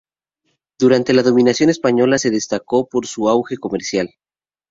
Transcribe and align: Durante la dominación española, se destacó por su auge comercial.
Durante 0.79 1.13
la 1.13 1.21
dominación 1.21 1.69
española, 1.69 2.17
se 2.17 2.31
destacó 2.31 2.87
por 2.87 3.05
su 3.05 3.29
auge 3.29 3.57
comercial. 3.57 4.09